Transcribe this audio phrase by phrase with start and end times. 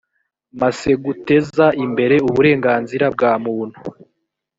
[0.59, 3.79] masseguteza imbere uburenganzira bwa muntu